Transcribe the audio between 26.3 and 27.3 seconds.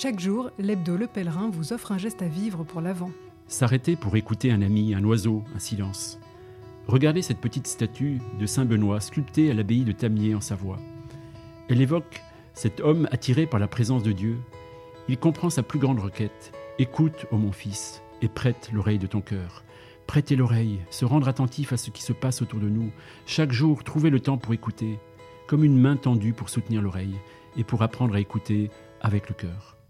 pour soutenir l'oreille